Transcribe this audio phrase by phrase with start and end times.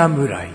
[0.00, 0.48] 侍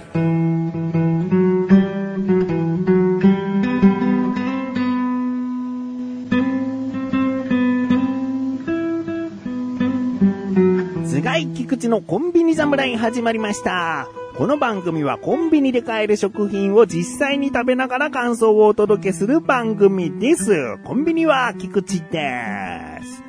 [11.06, 14.08] 菅井菊池のコンビニ侍始まりました。
[14.36, 20.80] この番組はコンビニで買える食品を実際に食べながら感想をお届けする番組です。
[20.86, 23.22] コンビニは菊池です。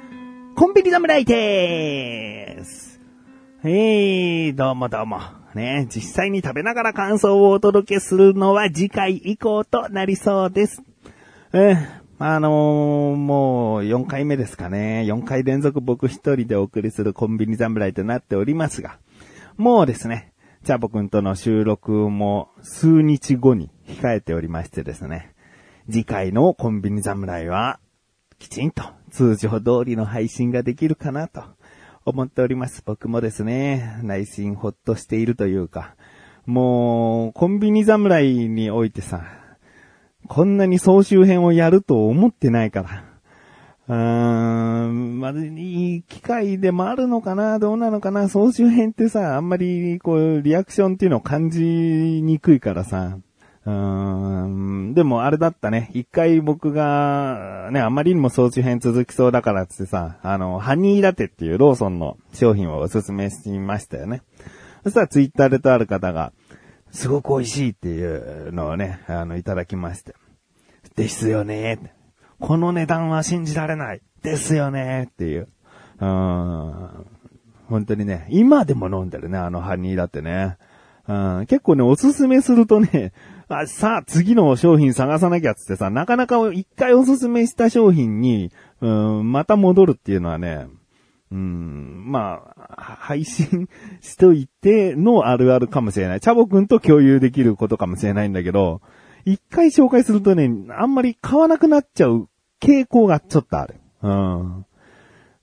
[0.54, 3.02] コンビニ侍です。
[3.62, 5.45] えー、どうもどうも。
[5.56, 10.82] ね、実際に食べながら感想をお届けするのは次回以降となりそうです。
[11.52, 15.04] えーあのーもう4回目ですかね。
[15.06, 18.98] 4回連続僕一人でお送りするコンビニ侍となっておりますが、
[19.58, 20.32] もうですね、
[20.64, 25.34] チャボくんとの収録も数日後に控えておりましてですね、
[25.90, 27.80] 次回のコンビニ侍は、
[28.38, 31.42] きちんと通常通りの配信ができるかなと。
[32.06, 32.84] 思っております。
[32.86, 35.96] 僕もですね、内心ほっとしているというか、
[36.46, 39.24] もう、コンビニ侍においてさ、
[40.28, 43.04] こんなに総集編をやると思ってないから。
[43.88, 43.94] うー
[44.86, 53.18] ん、まあ、いい機会でもあるのかなどうなのかな総集編ってさ、あんまり、こう、リアクションっていうのを感じにくいからさ。
[53.66, 55.90] うーん、でもあれだったね。
[55.92, 64.22] 一回僕が、ね、あまりにも総集編続きそうだからってさ、あの、ハニーラテっていうローソンの商品をおすすめしてみましたよね。
[64.84, 66.32] そしたらツイッターでとある方が、
[66.92, 70.14] すごく美味しいっていうのをね、あの、いただきまして。
[70.94, 71.80] ですよね。
[72.38, 74.00] この値段は信じられない。
[74.22, 75.08] ですよね。
[75.10, 75.48] っていう。
[76.00, 77.06] うん。
[77.68, 80.56] 本当にね、今でも飲んでるね、あのハニーだってね。
[81.08, 83.12] うん、結構ね、おすすめするとね、
[83.48, 90.66] あさあ、次の商品探さなきゃっつってさ、なかなか一回おすすめした商品に、うん、また戻るっていうのはね、
[91.30, 93.68] うん、まあ、配信
[94.00, 96.20] しといてのあるあるかもしれない。
[96.20, 98.80] チャボくんと共有できることかもしれないんだけど、
[99.24, 102.28] 一回紹介するとね、あんまり買わなくなっちゃう
[102.60, 103.74] 傾向がちょっとある。
[104.02, 104.66] うん。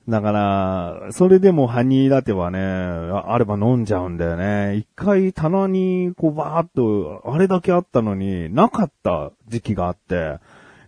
[0.09, 4.75] だから、それでもハニーラテはね、あれば飲んじゃうんだよね。
[4.75, 10.39] 一回棚にこうバーっと、あれだけあったのになかった時期があって、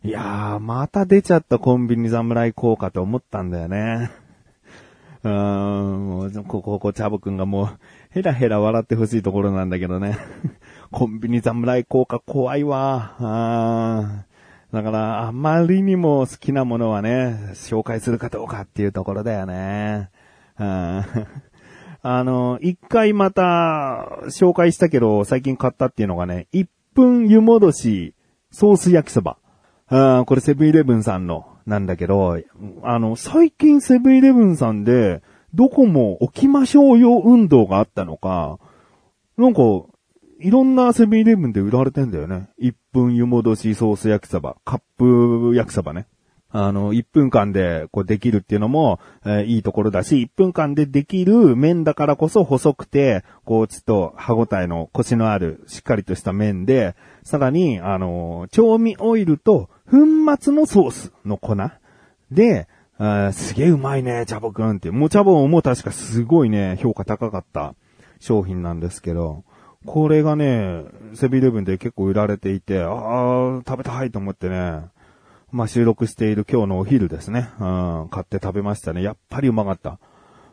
[0.03, 4.11] いやー、また出ちゃったコンビニ侍効果と思ったんだよね。
[5.23, 7.69] うーん、もうここ、ここ、チャボくんがもう、
[8.09, 10.17] ヘラヘラ笑ってほしいところなんだけどね。
[10.91, 13.15] コンビニ侍効果怖いわ。
[13.19, 14.34] あー
[14.75, 20.09] だから、あまりにも好きなものはね、紹介するかどうかっていうところだよね。
[20.57, 21.25] あー
[22.03, 28.15] あの、一回また紹介したけど、最近買ったっていうのがね、1分湯戻し
[28.51, 29.37] ソース焼きそば。
[29.87, 32.37] あーこれセブンイレブンさんのなんだけど、
[32.83, 38.59] あの、最近セブンイレブンさんで、どこも置きましょうよ運動があったのか、
[39.37, 39.61] なんか、
[40.41, 42.49] いろんなセブンイレブンで売られてんだよね。
[42.61, 46.07] 1分湯戻しソース焼きそば、カップ焼きそばね。
[46.57, 59.97] あの、1分間でこうできるっていうのも、えーいいところだし、1分間でできる麺だからこそ細くて、こうちょっと歯応えのコシのあるしっかりとした麺で、さらに、あの、調味オイルと粉
[60.39, 61.57] 末のソースの粉
[62.31, 64.89] で、あすげえうまいね、チャボくんって。
[64.91, 67.75] もうチャボも確かすごいね、評価高かった
[68.21, 69.43] 商品なんですけど、
[69.85, 74.83] これがね、セブンイレブンで結構売られていて、ああ、食べたいと思ってね、
[75.51, 79.01] まあ収録している今日のお昼ですね、うん、買って食べましたね。
[79.01, 79.99] やっぱりうまかった。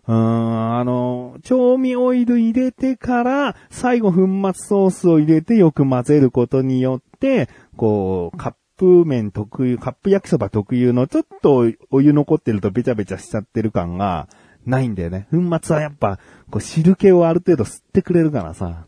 [0.06, 14.28] うーん、あの、調味オイル入れてから、最後粉末ソースを入れてよく混ぜることによって、こう、カップ麺特有、カップ焼きそば特有のちょっとお湯残ってるとべちゃべちゃしちゃってる感が
[14.66, 15.28] ないんだよね。
[15.30, 16.18] 粉末はやっぱ、
[16.51, 18.86] こう汁気をある程度吸ってくれるからさ。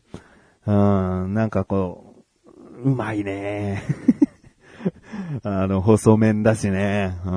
[0.66, 2.25] うん、なんかこ
[2.84, 3.82] う、うまいね。
[5.43, 7.16] あの、細麺だしね。
[7.25, 7.31] う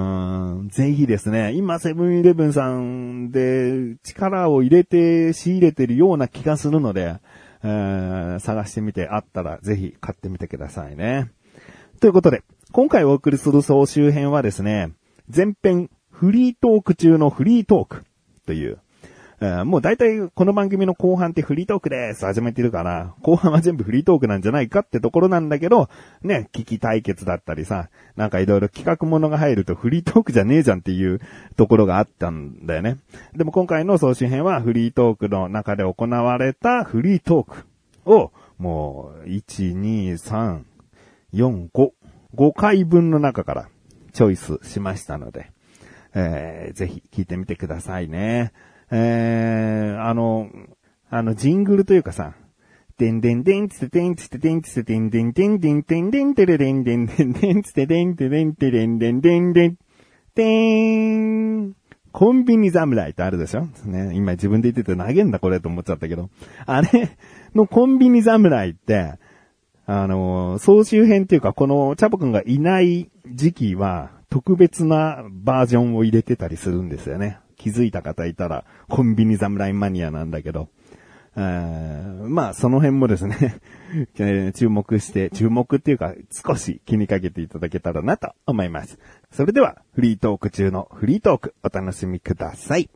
[0.65, 0.69] ん。
[0.69, 7.17] ぜひですね、今セブンイレブンさんで力を入れて仕入れてるような気がするので、
[7.63, 11.31] えー探してみてあったらぜひ買ってみてくださいね。
[11.99, 14.91] ということで、今回お送りする総集編はですね、
[15.33, 18.03] 前編フリートーク中のフリートーク
[18.45, 18.79] という、
[19.39, 25.89] えーもう大体この番組の後半ってフリートークです始めてるから、後半は全部フリートークなんじゃないかってところなんだけど、
[26.23, 31.21] ね、危機対決だったりさ、なんかいろいろ企画ものが入るとフリートークじゃねえじゃんっていう
[31.55, 32.97] ところがあったんだよね。
[33.35, 40.63] でも今回の総集編はフリートークの中で行われたフリートークを、もう、1、2、3、
[41.35, 41.91] 4、5、
[42.35, 43.69] 5回分の中から
[44.13, 45.51] チョイスしましたので、
[46.15, 48.51] えーぜひ聞いてみてくださいね。
[48.91, 50.49] えーあの、
[51.09, 52.33] あの、ジングルというかさ、
[52.97, 59.77] てんでんでんつててんつててんつててんでんでんでんでんでんてれでんでんでんでんつてでんてれんてれんでんでんでん。
[60.33, 61.73] てーん。
[62.11, 66.29] コンビニ侍ってあるでしょね、今自分で言ってて投げんだこれと思っちゃったけど。
[66.65, 67.15] あれ
[67.53, 69.13] のコンビニ侍って、
[69.85, 77.37] あの、総集編っていうか、このチャボくんがいない時期は、特別なバージョンを入れてたりするんですよね。
[77.57, 80.69] 気づいた方いたら、コンビニ侍マニアなんだけど。
[81.39, 83.59] えーまあ、その辺もですね、
[84.17, 88.97] え ー注目して、注目っていうか、少し気にかけていただけたらなと思います。
[89.31, 92.89] それでは、フリートーク中のフリートーク、お楽しみください。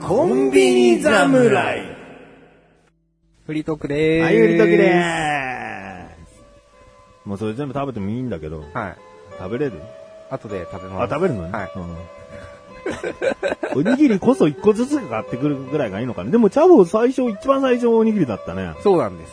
[0.00, 1.96] コンビニ侍
[3.46, 4.24] フリートークでーす。
[4.24, 5.47] はい、売り時でーす。
[7.28, 8.96] もうそれ全部食べてもいいんだけど、はい。
[9.38, 9.74] 食べれる？
[10.30, 11.12] 後で食べます。
[11.12, 11.42] あ、食べるの？
[11.42, 11.50] ね。
[11.52, 11.72] はい。
[11.76, 11.96] うん。
[13.76, 16.30] おにぎりこそ一個ずつ買ってくるぐらいがいいのかな。
[16.30, 18.72] でも、チャボ最初、一番最初おにぎりだったね。
[18.82, 19.32] そうなんです。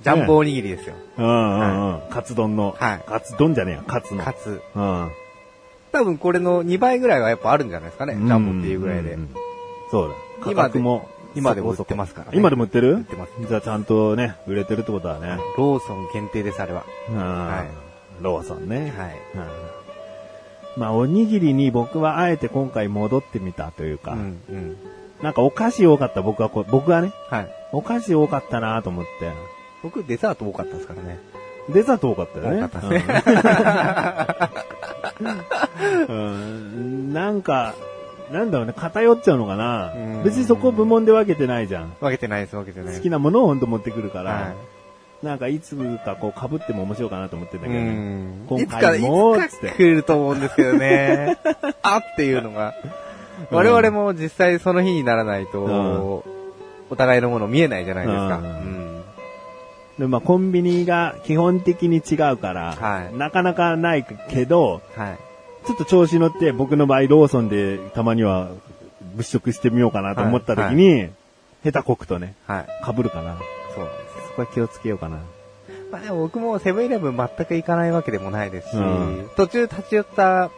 [0.00, 0.94] ジャンボおにぎりですよ。
[1.18, 2.00] うんうんうん。
[2.08, 2.74] カツ丼の。
[2.78, 4.24] はいカツ丼じゃねえや、カツの。
[4.24, 5.10] かつ、うん。
[5.92, 8.14] 多分これの2倍ぐらいはやっぱあるんじゃないですかね。
[8.14, 9.20] ジャンボっていうぐらいでん。
[9.20, 9.28] んん
[9.90, 10.14] そうだ。
[10.42, 11.08] 価格も。
[11.34, 12.96] 今でも売ってますからね今でも売ってる？
[12.96, 15.38] 売ってますじゃあちゃんとね、売れてるってことだね。
[15.56, 16.84] ローソン限定です、あれは。
[17.10, 17.16] うん。
[17.16, 17.84] はい
[18.22, 18.92] ローソンね。
[18.96, 19.20] はい。
[19.34, 19.74] うん
[20.76, 24.76] まあ、おにぎりに僕はあえて今回戻ってみたというか、うん、うん。
[25.22, 27.48] なんかお菓子多かった僕はこう、僕はね、はい。
[27.72, 29.30] お菓子多かったなと思って。
[29.82, 31.20] 僕、デザート多かったですからね。
[31.68, 32.62] デザート多かったよね。
[32.62, 33.22] 多かったですね。
[36.08, 37.74] うん うんなんか、
[38.34, 40.22] なんだろうね、偏っちゃうのかなうん。
[40.24, 41.94] 別にそこ部門で分けてないじゃん。
[42.00, 42.96] 分けてないです、分けてない。
[42.96, 44.54] 好きなものをほんと持ってくるから、は
[45.22, 47.70] なんかいつかこう被っても面白いかなと思ってんだい。
[47.70, 47.88] けどね。
[47.88, 48.46] うん。
[48.50, 51.38] 今いつか、回もいつか来ると思うんですけどね。
[51.82, 52.74] あっていうのが。
[52.86, 53.04] うん
[53.50, 56.34] 我々も実際その日にならないと、うん
[56.90, 58.40] お互いのもの見えないじゃないですか。
[59.98, 65.18] でまあコンビニが基本的に違うから、はいなかなかないけど、はい。
[65.66, 68.50] ちょっと調子乗って僕の場合ローソンでたまには
[69.14, 71.08] 物色してみようかなと思った時に、
[71.64, 72.66] 下手こくとね、はい。
[72.84, 73.38] 被るかな。
[73.74, 74.24] そうなんですよ。
[74.28, 75.18] そこは気をつけようかな。
[75.90, 80.50] まあでも僕もセブンイレブン全く行かないわけでもないですし、うん途中立ち寄った、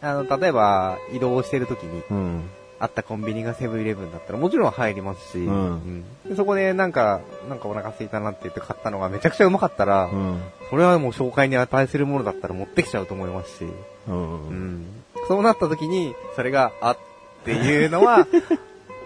[0.00, 2.50] あの、例えば移動してる時にうん。
[2.80, 10.42] あったコンビニがセブンイレブンだったらもちろん入りますし、んうんでそこでなんか、なんかお腹空いたなって言って買ったのがめちゃくちゃうまかったら、うん。
[10.70, 13.66] それはもう紹介に値するものだったら持ってきちゃうと思いますし、
[14.08, 14.48] うん。
[14.48, 14.84] うん
[15.28, 16.98] そうなった時に、それがあっ
[17.44, 18.26] ていうのは、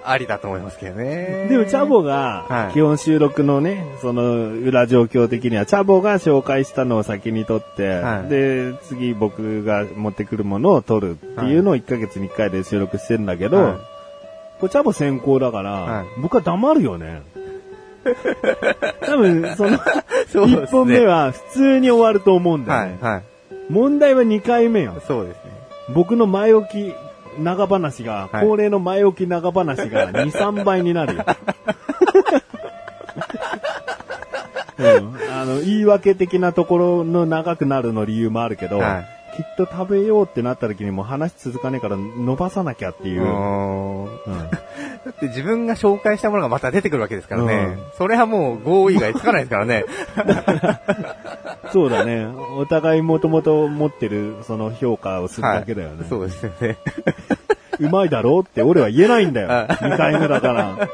[0.05, 1.47] ありだと思いますけどね。
[1.49, 13.75] でも、チャボはいが基本収録のね、その裏状況的には、チャボが紹介したのを先に撮って、はいで、次僕が持ってくるものを撮るっていうのを1ヶ月に1回で収録してるんだけど、はい
[14.61, 17.23] これチャボ先行だから、はい僕は黙るよね。
[19.01, 19.79] 多分、その、
[20.33, 22.99] そうですね1本目は普通に終わると思うんだよね。
[23.01, 23.23] はい、はい。
[23.69, 25.03] 問題は2回目よ。
[25.07, 25.53] そうですね。
[25.95, 26.95] 僕の前置き
[27.39, 31.25] 長話が、はい恒例の前置き長話が 2、3倍になるよ。
[34.79, 34.87] うん、
[35.31, 43.23] あの、言い訳的なところの長くなるの理由もあるけど、はいきっと食べようってなった時にもう話続かねえから伸ばさなきゃっていう。
[43.23, 44.51] うんうーん
[45.05, 47.55] だって自分が紹介したものがまた出てくるわけですからね。
[47.55, 49.85] うんそれはもう合意がつかないですからね。
[51.73, 52.27] そうだね。
[52.57, 56.07] お互いもともと持ってるその評価をするだけだよね。
[56.09, 56.79] そうですよね。
[57.81, 59.49] うまいだろうって俺は言えないんだよ。
[59.49, 60.89] はい2回目だから。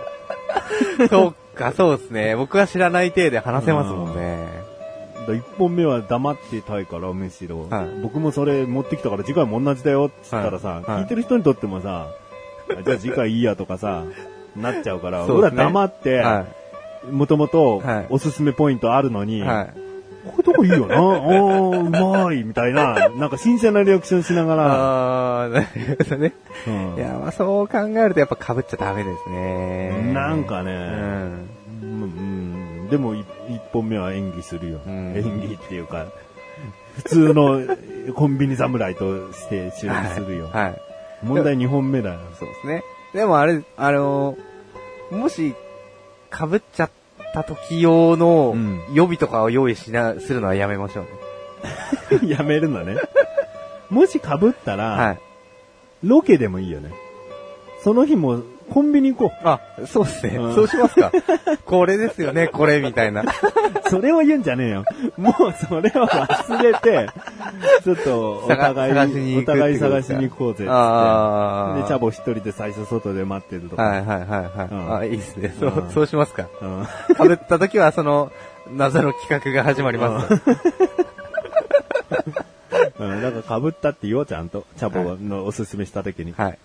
[1.10, 2.36] そうか、そうですね。
[2.36, 4.46] 僕は知らない体で話せますもんね。
[5.34, 7.68] 一本目は黙ってたいから、むしろ。
[7.68, 12.08] はい僕もそれ持ってきたから次回も同じだよって言ったらさ、はいはい聞いてる人にとってもさ、
[12.70, 14.04] あじゃあ次回いいやとかさ、
[14.56, 16.46] なっちゃうから、俺は黙って、は
[17.10, 19.42] もともとはいおすすめポイントあるのに、
[20.52, 25.66] とこいいよな、おー、うまい、みたいな、なんか新鮮なリアクションしながら、あー、なる
[26.04, 26.34] ほどね。
[26.66, 30.12] うんいや、まあそう考えるとやっぱ被っちゃダメですね。
[30.12, 31.48] なんかね、うん。
[31.82, 32.06] うんう
[32.86, 34.80] んでもい一本目は演技するよ。
[34.86, 36.06] うん演技っていうか、
[36.96, 37.60] 普通の
[38.14, 40.46] コンビニ侍として収録するよ。
[40.46, 40.62] はい。
[40.64, 40.82] はい
[41.22, 42.20] 問題2本目だよ。
[42.38, 42.82] そうですね。
[43.12, 44.36] でもあれ、あの、
[45.10, 45.54] もし、
[46.30, 46.90] 被っちゃっ
[47.32, 51.04] た時用のうん予備とかを用意しな、するのはやめましょう
[52.22, 52.28] ね。
[52.34, 52.96] やめるのね。
[53.90, 55.18] もし被ったら、はい。
[56.04, 56.92] ロケでもいいよね。
[57.82, 60.36] その日もコンビニ行こあ、そうですね。
[60.36, 61.10] うんそうしますか。
[61.64, 63.22] これですよね、 これみたいな。
[63.22, 63.24] う。
[63.88, 64.84] それを言うんじゃねえよ。
[65.16, 67.08] もうそれは忘れて、
[67.82, 70.70] ちょっと、お探互い、探しに行くお互い探しに行こうぜっつって。
[70.70, 71.80] ああ。
[71.80, 73.82] で、チャボ一人で最初外で待ってるとか。
[73.82, 74.68] はいはいはいはい。
[74.70, 75.54] うんあ、いいですね。
[75.58, 76.46] そううん、そうしますか。
[76.60, 76.84] うん。
[77.28, 78.30] 被った時は、その、
[78.70, 80.42] 謎の企画が始まります。
[82.98, 84.66] うん、だから被ったって言おう、ちゃんと。
[84.76, 86.32] チャボのおすすめした時に。
[86.32, 86.58] はい。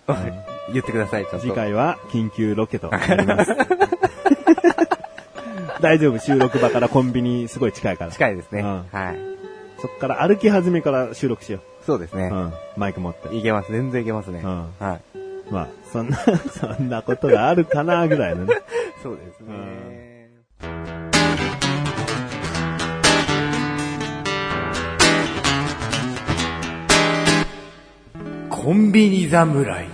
[0.71, 1.39] 言ってください、ちょっと。
[1.39, 3.51] 次回は緊急ロケとなります。
[5.81, 8.11] 大丈夫、収録場からコンビニすごい近いから。
[8.11, 8.61] 近いですね。
[8.61, 9.17] うんはい。
[9.79, 12.35] そっから歩き始めから収録しよそうですねう。
[12.35, 12.37] う。
[12.39, 12.53] ん。
[12.77, 13.35] マイク持って。
[13.35, 13.71] いけます。
[13.71, 14.41] 全然いけますね。
[14.43, 15.01] うんはい。
[15.51, 16.17] まあ、そんな、
[16.49, 18.55] そんなことがあるかな、ぐらいのね。
[19.03, 21.02] そうですね。
[28.63, 29.87] コンビニ侍。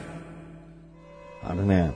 [1.43, 1.91] あのね、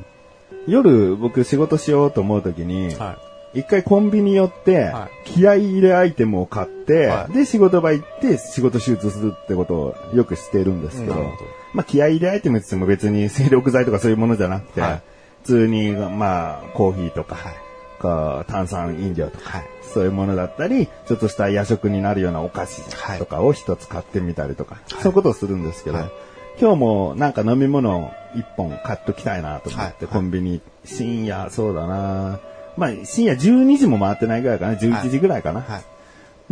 [0.67, 3.19] 夜僕仕事しようと思うときに、は
[3.53, 7.33] 一回コンビニ寄っては、気合い入れアイテムを買って、はい。
[7.33, 11.45] で仕事場行って仕事手術するってことをよくしてるんですけど、なるほど。
[11.75, 15.01] まあ気合い入れアイテムって言っても別に精力剤とかそういうものじゃなくて、はい。
[15.43, 17.53] 普通にまあコーヒーとか、はい。
[18.01, 19.69] か炭酸飲料とか、はい。
[19.83, 22.81] そういうものだったり、ちょっとした夜食になるようなお菓子
[23.19, 26.11] とかを一つ買ってみたりとか、そういうことをするんですけど、はい
[26.59, 30.13] 今日もなんか飲み物を一本買っときたいなと思って、はい。
[30.13, 32.39] コンビニ、深夜、そうだな。
[32.77, 35.83] まあ、深夜12時も回ってないぐらいかな、11時ぐらいかな、はい。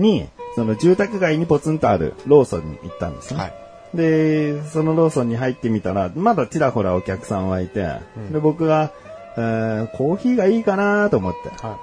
[0.01, 3.39] に、その住宅街にポツンとあるローソンに行ったんですね。
[3.39, 3.53] はい。
[3.96, 7.88] で、そのローソンに入ってみたら、まだちらほらお客さんはいて、
[8.31, 8.91] で、僕が、
[9.38, 11.77] えーコーヒーがいいかなと思って、は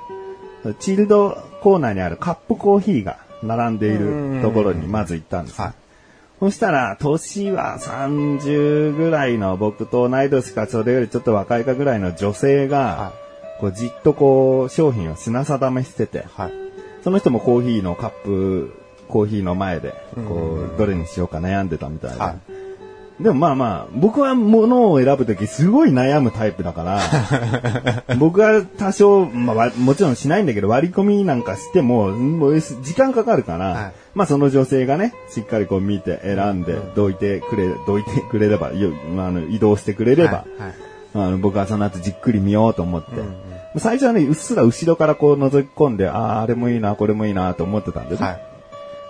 [0.81, 5.61] チルドコーナーにあるカップコーヒーが並んでいるところにまず行ったんです。
[5.61, 5.88] はい
[6.41, 13.13] そしたら、年は30ぐらいの僕と同い年かそれよりちょっと若いかぐらいの女性が、は
[13.61, 16.53] こうじっとこう商品を品定めしてて、はい。
[17.03, 18.73] その人もコーヒーのカップ、
[19.09, 22.25] コーヒーの前で、こうどれにしようか悩んでたみたいな。
[22.25, 22.35] は
[23.21, 27.01] でもまあまあ、僕は物を選ぶときすごい悩むタイプだから、
[28.17, 33.93] 僕は多少、まあわもちろんしないんだけど割り込みなんかしても、もう時間かかるから、はい。
[34.15, 38.73] まあその女性がね、しっかりこう見て選んで、どいてくれ、どいてくれれば、ああ
[39.33, 41.27] の移動してくれれば、はいはい。
[41.27, 43.19] あの僕はその後じっくり見ようと思って、うん
[43.75, 43.81] うん。
[43.81, 48.48] 最初はね、うっすら後ろからこう覗き込んで、ああ、あれもいいな、これもいいなと思ってたんです、はい。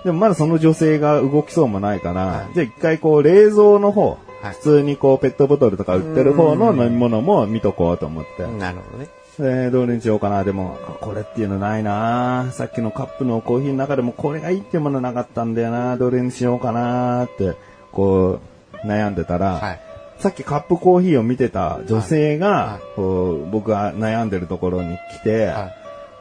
[0.05, 4.19] でもまだその女性が動きそうもないから、はいじゃあ一回こう冷蔵の方、はい
[4.55, 8.47] 普通にこうペットボトルとか売ってる方の飲み物も見とこうと思って。
[8.47, 9.09] なるほどね。
[9.38, 10.45] で、どれにしようかな。
[10.45, 17.57] でも、これっていうのないなさっきのカップのコーヒーの中でもこれがいいっていうものなかったんだよなどれにしようかなって、
[17.93, 18.40] こ
[18.85, 19.81] う、悩んでたら、はい。
[20.19, 25.71] さっきカップコーヒーを見てた女性が、はいこう僕が悩んでるところに来て、は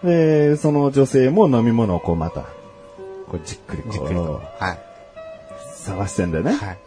[0.03, 2.45] で、その女性も飲み物をこうまた、
[3.29, 3.91] こうじっくりこい。
[3.91, 4.23] じっくりと。
[4.23, 4.79] う、はい。
[5.75, 6.53] 探してんだよね。
[6.53, 6.77] はい。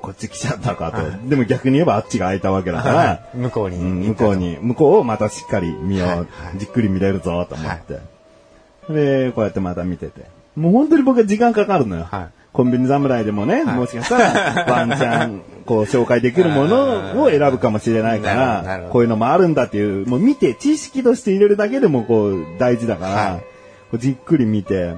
[0.00, 0.98] こっち来ちゃったかと。
[0.98, 4.00] はでも逆に言えばあっちが空いたわけだから、向こうにうん。
[4.00, 8.00] 向こうに、向こうをまたしっかり見よう、はいはいじっくり見れるぞと思って。
[8.88, 10.26] で、こうやってまた見てて。
[10.56, 12.04] もう本当に僕は時間かかるのよ。
[12.04, 23.40] はいコンビニ侍でもね、はいもしかしたら、 ワンチャン、こう、紹介できるものを選ぶかもしれないからほ、どこういうのもあるんだっていう、もう見て、知識として入れるだけでもこう、大事だから、はい
[23.90, 24.94] こうじっくり見て、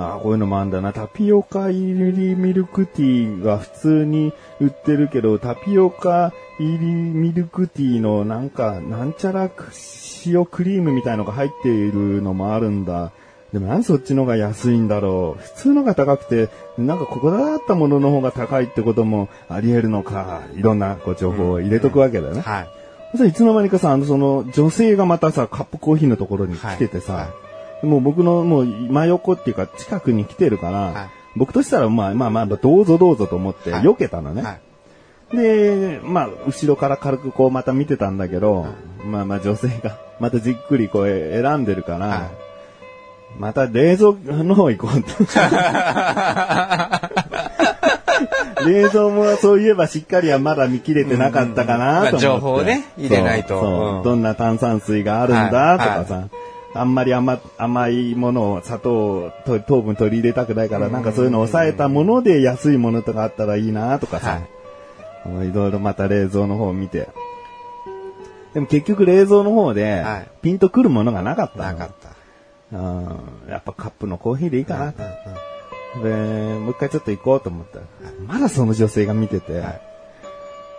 [0.00, 0.92] ああ、こういうのもあるんだな。
[0.92, 9.50] タピオカ入りミルクティーが普通に売ってるけど、タピオカ入りミルクティーのなんか、なんちゃら
[10.24, 13.12] 塩クリームみたいのが入っているのもあるんだ。
[13.52, 15.42] でもなんでそっちのが安いんだろう。
[15.42, 20.42] 普通のが高くて、なんかここだったものの方が高いってこともあり得るのか。
[20.56, 22.40] いろんなこう情報を入れとくわけだよね。
[22.40, 22.68] はい。
[23.10, 27.28] そしたらいつの間にかさ、あの、その、女性がまたさ、カップコーヒーのところに来ててさ、はいは
[27.82, 34.42] もう僕のもう真横っていうか近くに来てるから、はい僕としたらまあまあまあ、どうぞどうぞと思ってはい避けたのね。
[34.42, 34.58] は
[35.32, 35.36] い。
[35.36, 38.66] で、まあ、後ろから軽くこうまた見てたんだけど、
[39.04, 42.20] まあまあ女性が またじっくりこう選んでるから、はい
[43.38, 45.08] また冷蔵の方行こうと。
[48.68, 52.26] 冷蔵もそういえばしっかりはまだ見切れてなかったかなと思って。
[52.26, 56.14] まあ情報をね入れないとそうそううんどんな炭酸水があるんだとかさ。
[56.16, 64.40] はいあんまり甘甘いものを砂糖をと糖分取り入れたくないから、なんかそういうのを抑えたもので安いものとかあったらいいなとかさ。
[65.24, 65.48] はい。
[65.48, 67.08] いろいろまた冷蔵の方を見て。
[68.54, 71.64] でも結局冷蔵の方ではい、ピンとくるものがなかったの。
[71.64, 72.10] なかった。
[72.72, 75.02] うんやっぱカップのコーヒーでいいかなと。
[75.02, 75.50] うん
[76.04, 77.84] で、もう一回ちょっと行こうと思ったら、
[78.26, 79.89] まだその女性が見てて、はい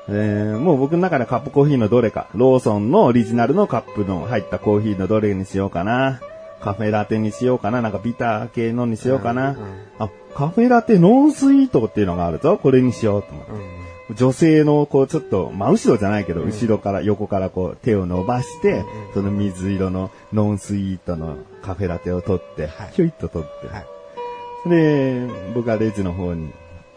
[0.08, 6.22] でもう僕の中でカップコーヒーのどれか、ローソンのオリジナルのカップの入ったコーヒーのどれにしようかな。
[6.62, 7.81] カフェラテにしようかな。
[7.81, 9.51] なんかビター系のにしようかな。
[9.51, 9.63] うんうん
[10.00, 12.58] あ、カフェラテノンスイートっていうのがあるぞ。
[12.58, 13.51] これにしようと思って。
[13.51, 14.15] うん。
[14.15, 24.70] 女性の、こう、ちょっと、真後ろじゃないけど、後ろから、横からこう、手を伸ばして、その水色のノンスイートのカフェラテを取って、はいひょいっと取って、はい。
[24.70, 26.51] で、僕はレジの方に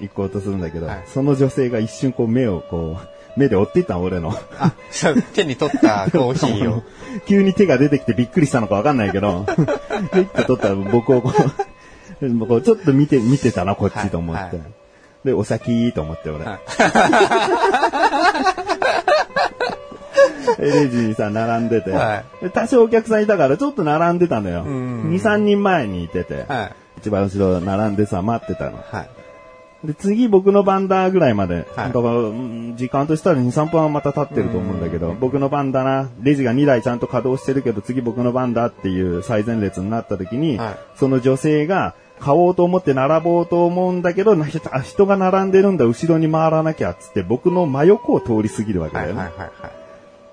[0.09, 4.35] 行こうとするんだけど、はいその女性が一瞬こう、目をこう、目で追っていったの、俺の。
[4.59, 6.83] あ、そう、手に取ったコーヒーを。
[7.27, 9.45] 急に手が出てきてびっくりしたのかわかんないけど、
[10.13, 11.33] ひょいっと取ったら僕をこ
[12.23, 14.43] う、こうちょっと見て、見てたな、こっちと思って。
[14.43, 14.63] はいはい
[15.25, 16.45] で、お先と思って、俺。
[16.45, 16.59] はい
[20.59, 24.65] レジにさ、並んでて、はで多少お客さんいたからちょっと並んでたのよ。
[24.65, 26.73] ん2、3人前にいてて、はい。
[26.99, 28.79] 一番後ろ並んでさ、待ってたの。
[28.79, 29.09] はい。
[29.85, 49.09] で、次僕の番だぐらいまで、はいだから、うん時間としたら2、3分はまた経ってると思うんだけど、僕の番だな、レジが2台ちゃんと稼働してるけど、次僕の番だっていう最前列になった時に、はいその女性が、買おうと思って並ぼうと思うんだけど、な人が並んでるんだ、後ろに回らなきゃっつって、僕の真横を通り過ぎるわけだはい。
[49.11, 49.21] よね。
[49.21, 49.33] はい。
[49.37, 49.51] はい。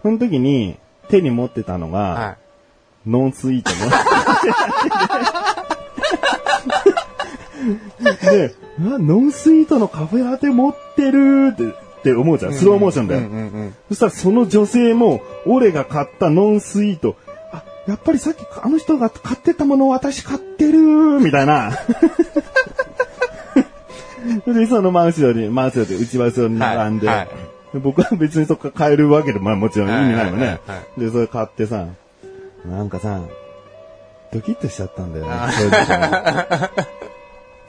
[0.04, 0.78] その時に、
[1.10, 2.38] 手に持ってたのが、はい。
[3.10, 3.76] ノンスイートの。
[8.32, 12.54] で、あノンスイートのカフェラテ持ってるってって思うじゃん。
[12.54, 13.22] スローモーションだよ。
[13.22, 13.76] うんうんうん。
[13.90, 17.16] そしたらその女性も、俺が買ったノンスイート、
[17.52, 21.72] あ、やっぱりさっきあの人が買ってたものを私買ってるみたいな。
[24.48, 27.28] で、その真後ろに、真後ろで内後ろに並んで、はいはい
[27.74, 30.60] で僕は別にそこから買えるわけで、まあもちろん意味ないよね。
[30.98, 31.88] で、それ買ってさ、
[32.66, 33.22] なんかさ、
[34.34, 35.32] ドキッとしちゃったんだよね。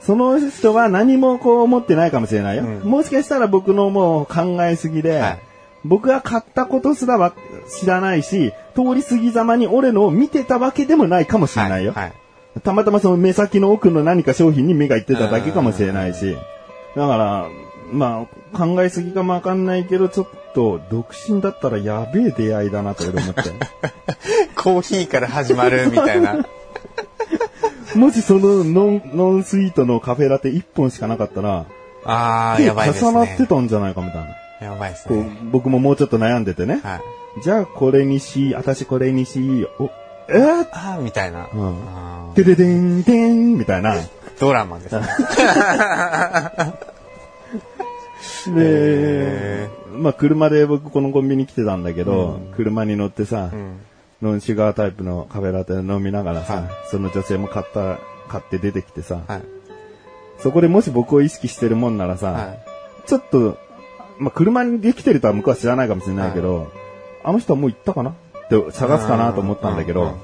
[0.05, 2.63] その人は何もこう思ってないかもしれないよ。
[2.63, 5.39] うんもしかしたら僕のもう考えすぎで、はい
[5.85, 7.33] 僕が買ったことすらは
[7.67, 11.91] 知らないし、通り過ぎざまに俺のを見てたわけでもないかもしれないよ。
[11.91, 12.13] はい。
[12.61, 16.37] たまたまその目先の奥の何か商品に目がいってただけかもしれないし。
[16.95, 17.47] だから、
[17.91, 23.41] まあ、考えすぎかもわかんないけど、ちょっと、独身だったらやべえ出会いだなと俺思って。
[24.55, 26.45] コーヒーから始まるみたいな。
[27.95, 31.65] もしそのノン、ノンスイートのカフェラテ1本しかなかったら、
[32.05, 33.35] ああ、手やばいです重なっね。
[33.37, 34.25] てたんじゃないかみたい
[34.59, 34.67] な。
[34.67, 35.37] やばいですこうね。
[35.51, 36.79] 僕ももうちょっと悩んでてね。
[36.83, 37.01] はい。
[37.41, 39.89] じゃあこれにし、私これにし、お、
[40.29, 40.33] え？
[40.37, 41.47] ー、ああ、みたいな。
[41.53, 43.95] うんてででんてんみたいな。
[44.39, 45.05] ドラマですね。
[48.55, 53.79] で、まあ車で僕このコンビニ来てたんだけど、車に乗ってさ、うん。
[54.23, 59.43] ノンシュガータイプのカフェラテ飲みながらさ、はいその女性も買った、買って出てきてさ、はい。
[60.39, 62.59] そこでもし僕を意識してるもんならさ、はい。
[63.05, 63.57] ちょっと、
[64.17, 66.71] まあ車にできてるとは向こうは知らないかもしれないけど、
[67.23, 68.11] あの人はもう行ったかな？
[68.11, 68.13] っ
[68.47, 70.17] て探すかなと思ったんだけど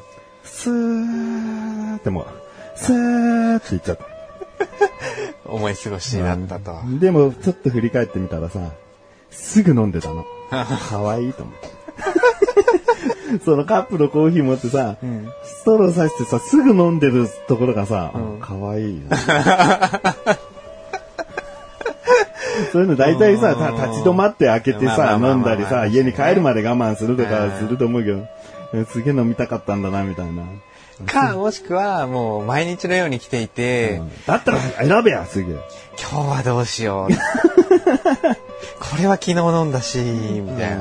[0.44, 2.28] スーってもう、
[2.76, 4.06] スーって言っちゃった。
[5.52, 6.80] 思い過ごしだったと。
[7.00, 8.60] でも、ちょっと振り返ってみたらさ、
[9.32, 10.26] すぐ飲んでたの。
[10.90, 11.79] かわいいと思って。
[13.46, 19.02] そのカップのコーヒー持ってさ、んストローさしてさ、すぐ飲んでるところがさ、うんかわいいよ。
[22.72, 30.44] そういうの大体さ、た立ち止まって開けてさ、飲んだりさ、家に帰るまで我慢するとかうんすると思うけど、すげえ飲みたかったんだな、みたいな。
[31.06, 35.58] か、もしくは、もう、毎日のように来ていて、だったら選べや、すぐ。
[35.98, 37.14] 今日はどうしよう。
[38.80, 40.80] これは昨日飲んだし、みたいな。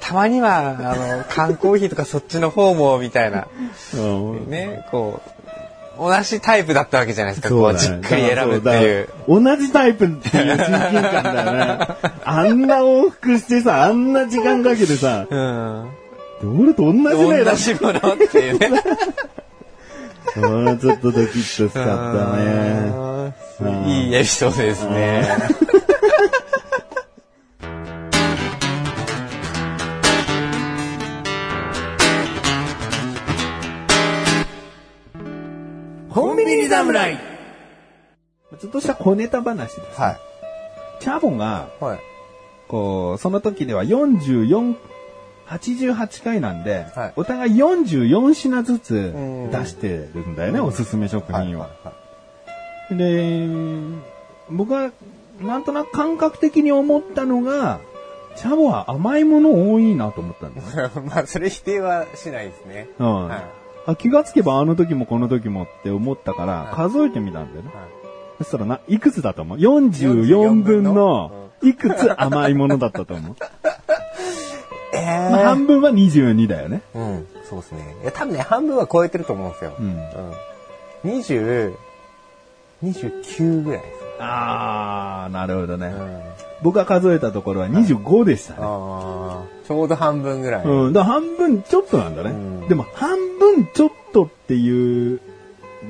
[0.00, 3.46] たまには、あの、缶コーヒーとかそっちの方も、みたいな。
[3.94, 5.38] うんね、こう、
[5.98, 7.48] 同じタイプだったわけじゃないですか。
[7.48, 9.08] こう、じっくり選ぶっていう。
[9.28, 11.86] 同じタイプっていう親近感だよね。
[12.24, 15.90] あんな往復してさ、あんな時間かけてさ、うん。
[16.42, 18.70] 俺と同じね同じものっていうね。
[20.36, 21.80] うんちょっとドキッとしちゃった
[22.36, 23.08] ね。
[23.60, 25.26] うんいいエピソードですね。
[36.68, 37.16] 侍
[38.60, 40.00] ちょっとした小ネタ話です。
[40.00, 40.16] はい。
[41.00, 41.98] チャボが、はい。
[42.66, 44.74] こう、その時では44、
[45.46, 51.70] 88回なんで、はいお互い44品ずつうん出してるんだよね、おすすめ食品は。
[51.84, 51.92] は
[52.90, 53.46] で、
[54.50, 54.90] 僕は
[55.40, 57.80] なんとなく感覚的に思ったのが、
[58.36, 60.76] チャボは甘いもの多いなと思ったんです。
[61.00, 62.88] まあ、それ否定はしないですね。
[62.98, 63.57] うんはい
[63.88, 67.70] あ気がつけばあの時もこの時もって思ったからはい数えてみたんだよね。
[67.74, 67.98] はい
[68.38, 73.36] そしたらな、いくつだと思う ?44 分のいくつ甘いものだったと思う、
[74.94, 76.82] えまあ、半分は22だよね。
[76.94, 77.26] うん。
[77.42, 77.96] そうですね。
[78.00, 79.72] いや、多分ね、半分は超えてると思うんですよ。
[79.76, 79.86] うん。
[81.04, 81.18] うん。
[81.18, 81.74] 20、
[82.84, 83.92] 29ぐらいです。
[84.20, 85.86] あー、なるほどね。
[85.88, 86.22] うん。
[86.62, 88.58] 僕が数えたところは25でしたね。
[88.58, 90.64] ちょうど半分ぐらい。
[90.64, 90.92] うん。
[90.92, 92.30] だ半分ちょっとなんだね。
[92.30, 95.20] うんでも半分ちょっとっていう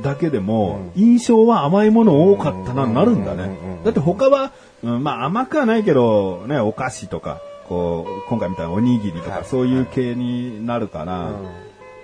[0.03, 3.51] だけでも、印象は甘いもの多かったな、うんなるんだね。
[3.85, 4.53] だって他は、
[4.85, 11.35] うん、まあ甘くはないけど、ね、お菓子とか、こう、今回みたいなおにぎりとか、はいそういう系になるから、うん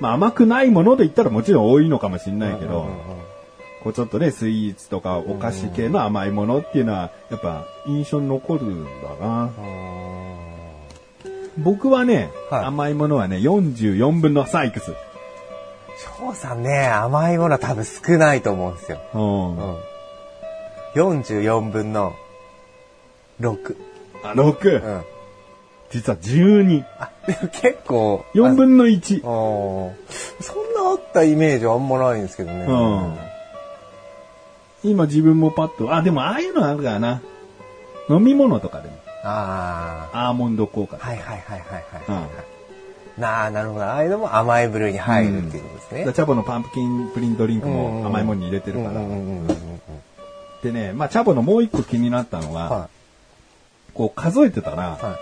[0.01, 2.89] まあ甘くないもので言ったらもちろん多いのかもしれないけど、
[3.85, 9.51] こうちょっとね、スイーツとかお菓子系の甘いものっていうのは、やっぱ印象に残るんだな。
[11.59, 14.95] 僕はね、はい甘いものはね、44分のサイクス。
[16.19, 18.99] 翔さんね、甘いものは多分少ないと思うんですよ。
[19.15, 19.77] うんうん。
[20.95, 22.15] 44分の
[23.41, 23.77] 6。
[24.25, 24.83] あ、6。
[24.83, 25.05] うん。
[25.91, 26.85] 実は12。
[26.99, 28.25] あ、で も結構。
[28.35, 29.21] 4分の1。
[29.25, 29.93] あー
[30.41, 32.65] そんなあったイメージはあんまないんですけどね。
[32.67, 33.34] うん
[34.85, 37.23] 今自分もパッと、あ、でもああいうのあるからな。
[38.09, 38.97] 飲み物とかでも。
[39.25, 40.99] あアーモンド効果。
[41.01, 41.07] あ。
[41.07, 42.27] はいはいはいはいはいは
[43.17, 43.21] い。
[43.21, 43.85] なあ、なるほど。
[43.85, 46.13] ああいうのも甘い部類に入るっていうことですね。
[46.13, 48.91] チャボのパンプキンプリンドリンクうんも甘いものに入れてるから。
[48.91, 49.59] うんうんうんうんうん
[50.63, 52.89] でね、まあチャボのもう一個気になったのは、は
[53.93, 54.79] こう数えてたら、い。
[55.05, 55.19] は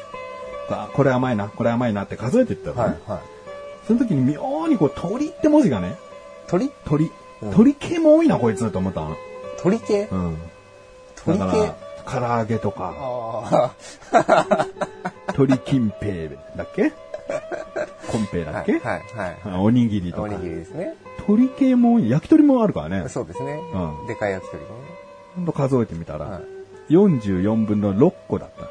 [0.71, 2.75] あこれ甘いな、これ甘いなって数えてったい。
[2.75, 3.11] のね、はい。
[3.11, 3.21] はい。
[3.87, 5.97] その時に妙にこう鳥って文字がね、
[6.47, 6.71] 鳥？
[6.85, 7.07] 鳥。
[7.07, 7.13] うん
[7.51, 9.17] 鳥系も多いな、こいつと思ったの。
[9.63, 10.09] 鳥系？
[10.11, 10.37] うん。
[11.25, 11.45] 鳥系？
[11.45, 11.47] だ
[12.05, 13.75] から、唐揚げとか、あ
[15.35, 16.93] 鳥きんぺいだっけ？
[18.11, 18.53] コンペイあ。
[18.53, 19.37] だっけ、はいはいはい。
[19.55, 20.37] あおにぎりとかおに。
[20.39, 20.95] ぎりですね。
[21.27, 23.09] 鳥系も焼き鳥もあるからね。
[23.09, 24.05] そうですねう。
[24.05, 24.69] んでかい焼き鳥ね。
[25.37, 26.43] ほんと数えてみたら、はい
[26.91, 28.65] 44分の6個だった。
[28.65, 28.67] あ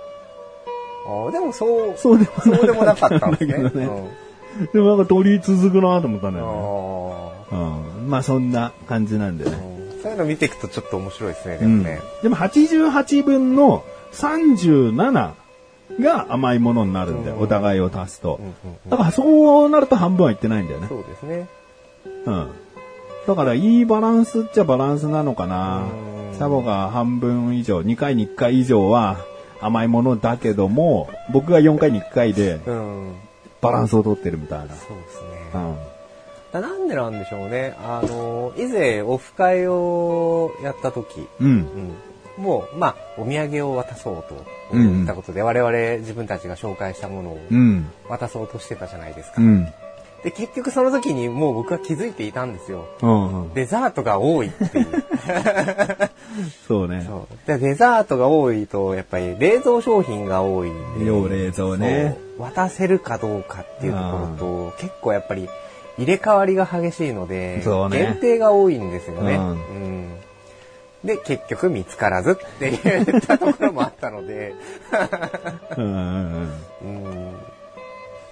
[1.30, 3.54] あ、でもそう、そうでもそうでもなかったんですね。
[3.63, 3.86] だけどね
[4.60, 7.56] うんでもなんか鳥続くなと思ったんだよね。
[7.56, 8.10] あうん。
[8.10, 9.51] まあそんな感じなんでね。
[10.01, 11.77] そういうの見ていくとちょっと面白いですね、でうん。
[11.79, 11.99] もね。
[12.23, 13.83] でも88分の
[14.13, 15.31] 37
[15.99, 17.35] が甘いものになるんだよ。
[17.35, 18.45] うんお互いを足すとうん。
[18.45, 18.53] うん
[18.85, 20.87] うんだからそうなると半分はいってないんだよね。
[20.87, 21.47] そうですね。
[22.25, 22.47] うん。
[23.27, 25.83] だからいいバランスっちゃバランスなのかな
[26.31, 26.37] うん。
[26.37, 29.17] サボが半分以上、2回に1回以上は
[29.61, 33.15] 甘いものだけども、僕が4回に1回でうん。
[33.61, 34.73] バランスをとってるみたいな。
[34.75, 35.51] そうですね。
[35.53, 35.75] うん。
[36.51, 37.75] だなんでなんでしょうね。
[37.79, 41.95] あの、以前オフ会をやった時、うん。
[42.37, 47.89] うん、もう、まあ、お土産を渡そうとうんうん思ったことで、我々自分たちが紹介したものをうん。
[48.09, 49.41] 渡そうとしてたじゃないですか。
[49.41, 49.65] うん。
[50.23, 52.85] で、結局その時にもう僕は気づいていたんですよ。
[53.01, 53.43] うん。
[53.43, 53.53] うん。
[53.53, 54.87] デザートが多いっていう。
[56.67, 57.05] そうね。
[57.07, 61.05] そうでデザートが多いと、やっぱり冷蔵商品が多いんで。
[61.05, 65.49] 要冷蔵ね渡せるかどうかっていうところと、結構やっぱり
[65.97, 69.36] 入れ替わりが激しいので、そうね限定が多いんですよね。
[69.36, 70.21] うんうん
[71.04, 74.54] で、結局見つからずって言ったところもあったので、
[74.91, 74.99] ま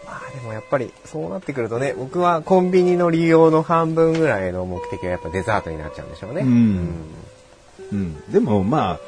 [0.08, 6.42] あでもやっぱりそうなってくるとね、僕はコンビニの利用の半分ぐらいの目的はやっぱデザートになっちゃうんでしょうね。
[6.42, 7.06] うん
[7.92, 8.32] うん。
[8.32, 9.00] でもまあ、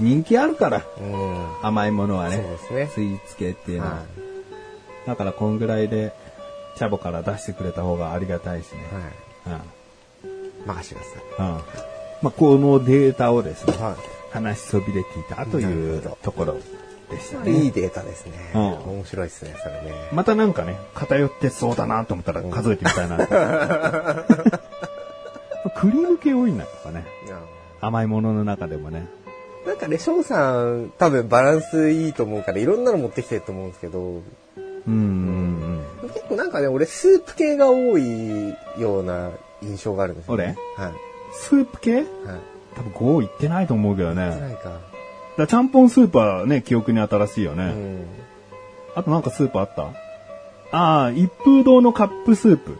[0.00, 1.12] 人気あるから、うん。
[1.12, 2.36] うん甘いものはね。
[2.36, 3.92] そうですねスイーツ系っていうのは。
[3.92, 4.02] は
[5.06, 6.14] だからこんぐらいで、
[6.76, 8.78] チャボから出してくれた方がありがたいしね。
[9.46, 9.50] い。
[9.50, 9.60] はい。
[10.66, 11.22] 任してください。
[11.38, 11.56] うん。
[11.56, 11.62] うん。
[12.22, 13.96] まあ、このデータをですね、は
[14.30, 16.54] 話しそびれていたというところ
[17.10, 17.52] でしたい。
[17.52, 17.70] いいね。
[17.70, 18.32] データですね。
[18.54, 18.62] うん
[18.96, 19.92] 面白いですね、それね。
[20.12, 23.18] またなんかね、偏ってそうだなと思ったら数えてみたいな。
[25.76, 27.04] クリーム系多いんだとかね。
[27.80, 29.06] 甘いものの中でもね。
[29.66, 34.22] なんかね、翔さん、多分バランスいいと思うから、いろんなの持ってきてると思うんですけど、うん
[34.86, 35.63] うんうん。
[36.14, 39.30] 結 構なんかね、俺、スープ系が多いような
[39.62, 40.56] 印象があるんですよ、ね。
[40.76, 40.92] はい。
[41.32, 41.96] スープ系？
[41.96, 42.04] はい。
[42.76, 44.26] 多分5いってないと思うけどね。
[44.28, 44.80] だかないか。
[45.36, 47.64] らちゃんぽんスープはね、記憶に新しいよね。
[47.64, 48.04] うん。
[48.94, 49.88] あとなんかスープあった？
[50.76, 52.78] ああ、一風堂のカップスープ。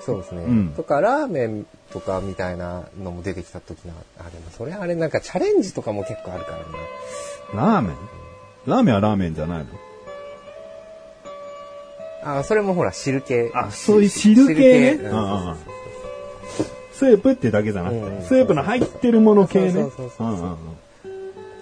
[0.00, 0.42] そうですね。
[0.42, 6.52] うんとか、ラーメンとかみたいなのも出てきた時な、あ、でもそれあれなんかチャレンジとかも結構あるか
[7.54, 7.72] らな。
[7.72, 7.96] ラーメン？
[8.66, 9.66] ラーメンはラーメンじゃないの？
[12.24, 13.50] あ、それもほら、汁系。
[13.54, 14.98] あそういう汁系ね
[16.92, 19.72] スープってだけじゃなくて、うんスープの入ってるもの系ね。
[19.72, 20.56] そうそうそうそううんうんうん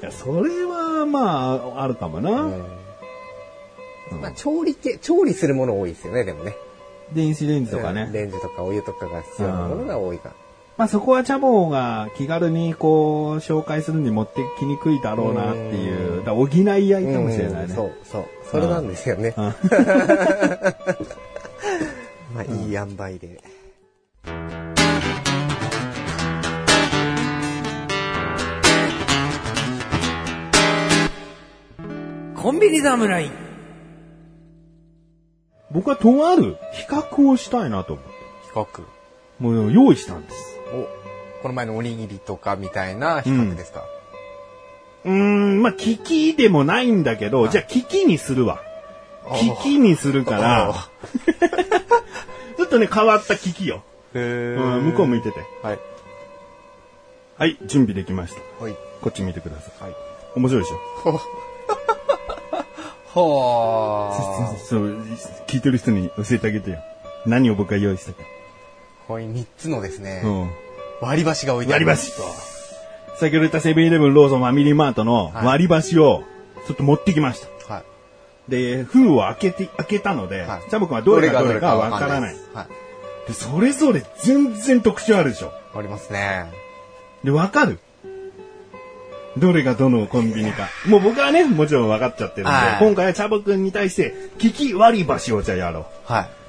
[0.02, 2.30] いや、それはまあ、あるかもな。
[2.42, 6.54] うんまあ、調理系、調理するもの多いですよね、でもね。
[7.12, 8.02] 電子レンジとかね。
[8.02, 10.34] うんレンジとかお湯とかが必要なものが多いから。
[10.78, 17.68] まあそこはチャボが気軽にこう、紹介するに持ってきにくいだろうなっていう、だ補い合いかもしれないね。
[17.68, 18.24] うんそう、そう。
[18.50, 19.34] それなんですよね。
[19.36, 19.54] ま
[22.40, 23.42] あ、いい塩梅で。
[32.34, 33.30] コンビニ侍。
[35.70, 38.10] 僕はとある比較をしたいなと思って。
[38.46, 38.66] 比較。
[39.38, 40.51] もう用意したんです。
[40.72, 40.88] お、
[41.42, 43.84] この前のおにぎりとかみたいな比較ですか、
[45.04, 48.60] うーん、まあ、危機でもないんだけど、じゃあ危機にするわ。
[49.36, 50.74] 危機にするから、
[52.56, 53.82] ちょっとね、変わった危機よ。
[54.14, 55.38] へーうん、向こう向いてて。
[55.62, 55.78] はい。
[57.38, 58.64] はい、準備できました。
[58.64, 58.76] はい。
[59.00, 59.84] こっち見てください。
[59.84, 59.94] はい。
[60.36, 61.20] 面白いでしょ？
[63.14, 64.56] はあ。
[64.58, 65.02] そう、
[65.46, 66.78] 聞いてる人に教えてあげてよ。
[67.26, 68.22] 何を僕が用意したか。
[69.12, 70.50] ここに3つのですね、うん。
[71.02, 71.86] 割り箸が置いてある。
[71.86, 72.22] 割り箸と。
[73.16, 76.24] 先ほど言ったセブンイレブン、ローソン、ファミリーマートのはい割り箸を
[76.66, 77.74] ちょっと持ってきました。
[77.74, 77.80] は
[78.48, 78.50] い。
[78.50, 82.34] で、封を開けて、開けたので、はいチャボくんはどれがどれかわからない。
[82.34, 83.28] ですはい。
[83.28, 85.52] で、それぞれ全然特徴あるでしょ。
[85.74, 86.50] ありますね。
[87.22, 87.78] で、わかる
[89.36, 90.68] どれがどのコンビニか。
[90.86, 96.41] もう僕はね、もちろん分かっちゃってるんで、はい今回はチャボくんに対して、利き割り箸をじゃあやろはい。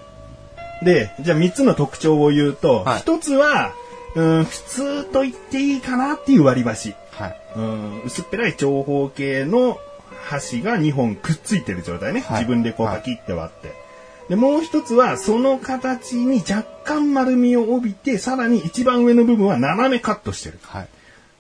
[0.84, 0.86] う。
[0.86, 3.74] で、じゃあ3つの特徴を言うと、はい1つは、
[4.16, 6.96] うん、普通と言っていいかなっていう割り箸。
[7.12, 7.42] はい。
[7.56, 9.80] うん、薄っぺらい長方形の
[10.24, 12.22] 箸が2本くっついてる状態ね。
[12.22, 13.84] はい自分でこうパキって割って。
[14.30, 20.60] で、もう一つは、その形に若干丸みを帯びて、さらに一番上の部分は斜めカットしてる。
[20.64, 20.88] はい。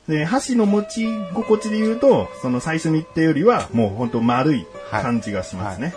[0.07, 5.93] で、箸の持ち心地で言うと、その最初に言ったよりは、もうほんと丸い感じがしますね。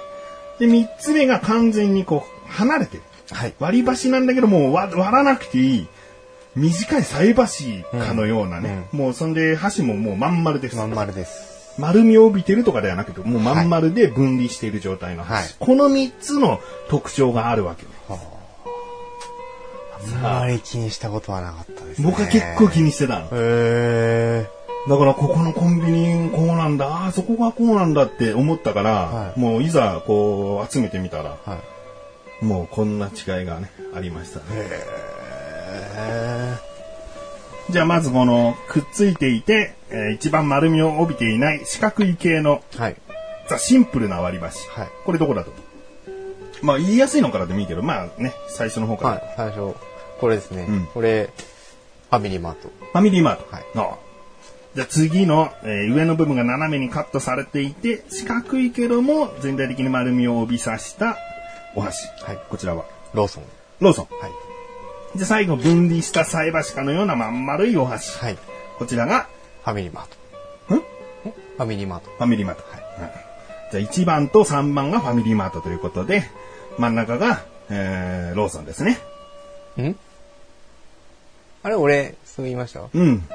[0.61, 3.03] で、三つ目が完全にこう、離れてる。
[3.31, 3.55] はい。
[3.59, 5.89] 割り箸なんだけど、もう割割らなくていい。
[6.55, 8.89] 短い菜箸かのようなね。
[8.93, 10.77] もうそんで、箸ももうまん丸です。
[10.77, 11.57] まん丸です。
[11.79, 15.35] 丸みを帯びてるとかではなくて、もうまん丸で分離している状態の箸。
[15.35, 17.89] はいこの三つの特徴があるわけね。
[20.23, 22.07] あんまり気にしたことはなかったですね。
[22.07, 23.29] 僕は結構気にしてたの。
[23.33, 24.47] へ
[24.89, 31.51] だからここのコンビニこうなんだ、あそこがこうなんだって思ったから、はいもういざこう集めてみたら、ー。
[31.51, 31.76] はい。
[32.43, 34.45] もうこんな違いがね、ありましたね。
[34.53, 36.57] へ
[37.71, 42.97] じゃあまずこのくっついていて、えー一番丸みを帯びていない四角い系のーはい。
[43.49, 44.69] ザシンプルな割り箸。
[44.69, 45.53] はいこれどこだと？
[46.63, 49.11] まあ言いやすいのからでもいいけど、まあね、最初の方から。
[49.11, 49.35] はい。
[49.37, 49.75] 最初、
[50.21, 50.67] これですね。
[50.69, 51.31] うんこれ、
[52.11, 52.69] ファミリーマート。
[52.69, 53.53] ファミリーマート。
[53.53, 53.97] はいああ
[54.75, 61.17] じゃあ次の、えー上の部分が斜めにカットされていて、四角いけども全体的に丸みを帯びさした
[61.77, 62.07] お箸。
[62.25, 62.85] はいこちらは。
[63.15, 63.45] ローソン。
[63.81, 64.07] ローソン。
[64.21, 64.31] はい。
[65.17, 68.19] じゃあ最後分離した菜箸かのようなまん丸いお箸。
[68.19, 68.39] はい。
[68.79, 69.29] こちらが、
[69.65, 70.07] ファミリーマー
[70.69, 70.75] ト。
[70.75, 70.79] ん？
[70.79, 72.11] ファミリーマート。
[72.11, 72.63] ファミリーマート。
[72.71, 73.11] はいうん
[73.73, 76.23] じゃあ1番と3番がファミリーマートということで、
[76.79, 78.97] 真ん中が、えー、ローソンですね。
[79.79, 79.97] ん？
[81.65, 82.87] あれ、俺、そう言いました？
[82.87, 83.29] フうん。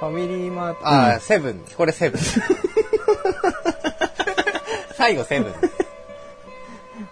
[0.00, 1.64] ァミリーマート、あー、セブン。
[1.76, 2.20] これセブン。
[4.96, 5.54] 最後セブン。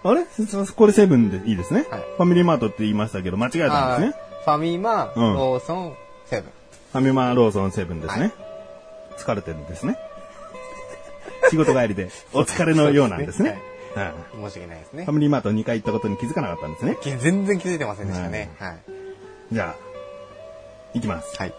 [0.09, 0.25] あれ？
[0.65, 4.17] そこれセブンでいいですね、はいファミリーマートって言いましたけど、間違えたんですね。
[4.45, 5.93] ファミマ、うんローソン、
[6.25, 6.51] セブン。
[6.93, 8.21] ファミマローソンセブンですね。
[8.21, 8.33] はい
[9.17, 9.97] 疲れてるんですね。
[11.49, 13.59] 仕事帰りでお疲れのようなんですね。
[13.95, 15.13] うん申し訳ないですねファ。
[15.13, 16.97] ミリーマート2回行ったことに気づかなかったんですね。
[17.01, 18.51] き全然気づいてませんでしたね。
[18.59, 18.77] はい。
[19.51, 19.75] じゃあ、
[20.93, 21.35] いきます。
[21.37, 21.53] はい。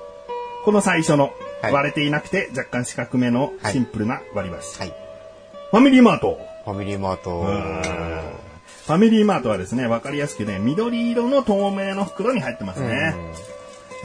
[0.65, 1.33] この最初の
[1.63, 4.79] はい割れていなくて若干四角めのシンプルな割り箸。
[4.79, 4.95] はい。
[5.71, 6.41] ファミリーマート。
[6.65, 7.43] ファミリーマート。
[7.43, 13.15] ファミリーマートはですね、わかりやすくね、緑色の透明の袋に入ってますね。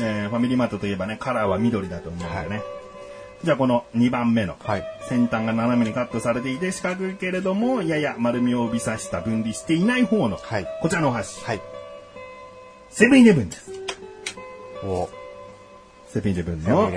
[0.02, 2.62] えーファミリーマートといえばね、カラーは緑だと思うんでね。
[3.46, 4.84] じゃあこの2番目の、はい。
[5.08, 10.68] 先端が斜めにカットされていて四角いけれども、やや丸みを帯びさした分離していない方の、はい。
[10.82, 11.42] こちらのお箸。
[11.46, 11.62] はい。
[12.90, 13.72] セブンイレブンです。
[14.84, 15.10] お、
[16.10, 16.92] セブンイレブンの。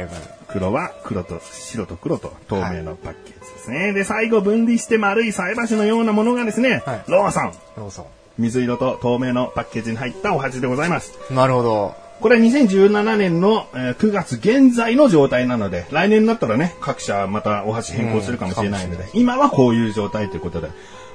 [0.49, 3.93] 黒は黒と白と黒と透明のパッケージですね。
[3.93, 7.53] で、最後分離して丸い菜箸のようなものがですね、はいローソン。
[7.77, 8.07] ローソ
[8.39, 11.19] 水色と透明のパッケージに入ったお箸でございます。
[11.31, 11.35] ン。
[11.35, 11.95] なるほど。
[12.21, 20.69] これは2017年のえー9月現在の状態なので、来年になったらね、各社またお箸変更するかもしれないので、うん今はこういう状態ということで、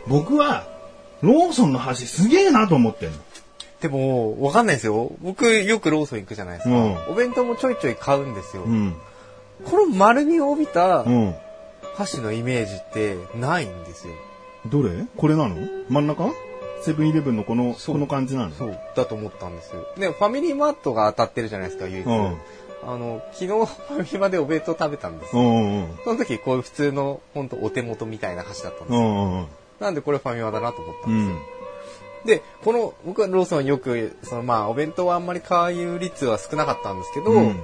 [0.08, 0.68] 僕は、
[1.22, 3.18] ローソンの箸すげえなと思ってんの。
[3.80, 5.12] でも、わかんないですよ。
[5.22, 6.76] 僕、よくローソン行くじゃないですか。
[6.76, 8.64] うんお弁当もちょいちょい買うんですよ。
[8.64, 8.96] うん。
[9.66, 11.36] この丸みを帯びたうん。
[11.96, 14.14] 箸のイメージってないんですよ。
[14.68, 15.06] どれ？
[15.18, 15.56] これなの？
[15.90, 16.32] 真ん中？
[16.84, 18.56] セブンイレブンのこの、この感じなの？
[18.56, 19.86] そう、だと思ったんですよ。
[19.98, 22.06] で、ファミリーマートが当たってるじゃないですか、唯一。
[22.06, 22.38] うん
[22.84, 25.42] あの、昨日 ファミマでお弁当食べたんですよ。
[25.44, 29.00] うんうんその時、こういう普通の、ほんとお手元みたいな箸だったんですよ。
[29.00, 29.46] うんうん
[29.80, 31.28] なんでこれファミマだなと思ったうんん。
[31.28, 32.38] ですよ。
[32.38, 37.60] で、この、僕はローソンよく、そのまあ、お弁当はあんまり買う率は少なかったんですけど、うん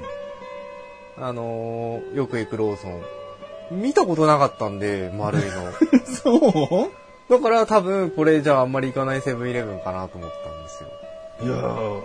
[1.20, 3.02] あのーよく行くローソン、
[3.72, 5.72] 見たことなかったんで、丸いの。
[6.24, 7.32] そう？
[7.32, 10.90] だから多分、これじゃああんまり行かないセブンイレブンかなと思ったんですよ。
[11.44, 12.02] いやー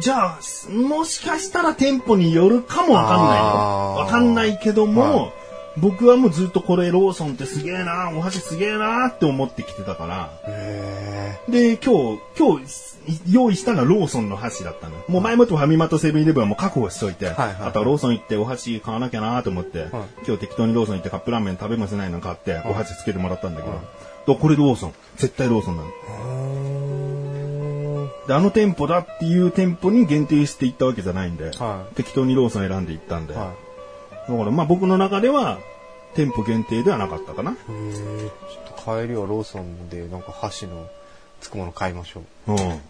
[0.00, 0.38] じゃあ、
[0.70, 3.44] もしかしたら店舗によるかもわかんないよ。
[3.44, 5.32] あーわかんないけども、は
[5.80, 10.30] 僕はもうずっとこれローソンってすげえな、お箸すげえなって思ってきてたから。
[10.46, 12.98] へで、今日、今日
[13.30, 14.96] 用意したのはローソンの箸だったの。
[15.08, 19.88] もう前もってファミマとセブンイレブンはもう確保しといて、はいはいあとはローソン行ってお箸買わなきゃなと思って、
[20.26, 23.86] 今日適当にローソン行ってカップラーメン食べもしないの買って、お箸つけてもらったんだけど、だか
[24.26, 24.94] らこれローソン。
[25.16, 25.88] 絶対ローソンなの。
[28.26, 33.54] で、あの店舗だっていう店舗に限定して行ったわけじゃないんで、はい適当にローソン選んで行ったんで、は
[34.28, 35.58] だからまあ僕の中では
[36.14, 37.52] 店舗限定ではなかったかな。
[37.52, 37.54] い。
[37.54, 37.94] へえ。
[37.94, 40.88] ちょっと帰りはローソンでなんか箸の
[41.40, 42.52] つくもの買いましょう。
[42.52, 42.80] うん。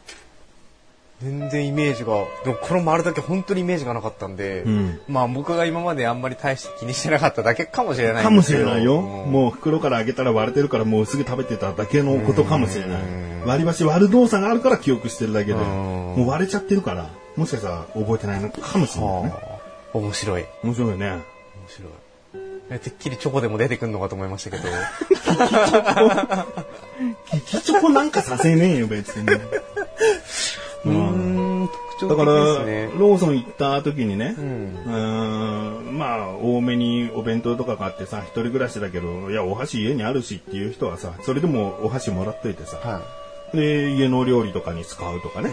[1.22, 9.01] 全然イメージが、でもこの丸だけ本当にイメージがなかったんで、うんまあ僕が今まであんまり大して気にしてなかっただけかもしれないかもしれないよ。
[9.01, 13.42] うんもう袋から開けたら割れてるからもうすぐ食べてただけのことかもしれないうん。
[13.46, 19.33] 割り箸割る動作があるから記憶してるだけで、んもう割れちゃってるから、もしかしたら覚えてないのかもしれないね。
[19.92, 20.44] はあ、面白い。
[20.62, 21.07] 面白いよね。
[21.11, 21.22] 面
[21.68, 21.92] 白い。
[22.70, 24.62] えてっきりチョコでも出てくるのかと思いましたけど。
[27.31, 29.27] キキチョコなんかさせねえよ、別に。
[30.85, 30.92] うー
[31.64, 32.90] ん、特徴的だから、ですね。
[32.98, 34.40] ローソン行った時にね、う。
[34.40, 43.01] うんまあ、多めにお弁当とか買ってさ、一人暮らしだけど、いや、お箸家にあるしっていう人はさ、それでもお箸もらっといてさ、は
[43.55, 45.51] で、家の料理とかに使うとかね。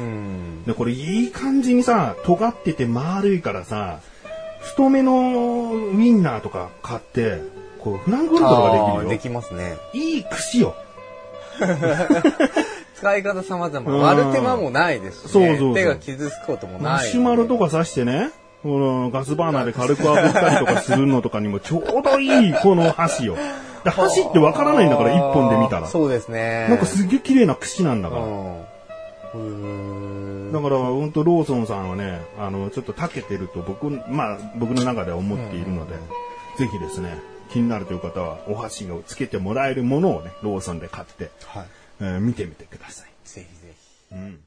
[0.65, 4.01] で、これいい感じにさ、尖ってて丸いからさ、
[4.65, 7.39] 太めのウインナーとか買って、
[7.79, 9.09] こう、フランクフルトとかできるよ。
[9.09, 9.77] できますね。
[9.93, 10.75] いい串よ。
[12.95, 13.91] 使い方様々。
[13.91, 15.29] うん割る手間もないですし、ね。
[15.29, 16.81] そうそう手が傷つくこともない。
[16.93, 18.31] マシュマロとか刺してね、
[18.63, 23.37] このガスバーナーで軽く炙ったりとかするのとかにもちょうどいいこの箸よ。
[23.83, 25.87] で箸ってわからないんだから、一本で見たら。
[25.87, 26.67] そうですね。
[26.69, 28.23] なんかすっげえ綺麗な串なんだうから。
[28.23, 28.25] ん。
[28.25, 29.94] うーん
[30.55, 35.95] だから、本当ローソンさんはね、あの、ちょっと長けてると僕、まあ、僕の中では思っているので、
[36.57, 37.17] ぜひですね、
[37.51, 41.65] 気になるという方は、お箸をつけてもらえるものをね、ローソンで買って、はい。
[41.99, 43.09] えー見てみてください。
[43.25, 43.73] ぜひぜ
[44.09, 44.15] ひ。
[44.15, 44.39] うん。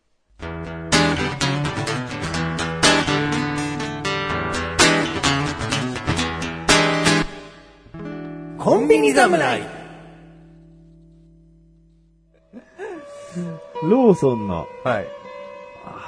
[8.57, 9.63] コンビニ侍
[13.83, 15.18] ローソンのはい。